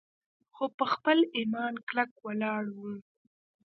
[0.55, 2.91] خو پۀ خپل ايمان کلک ولاړ وو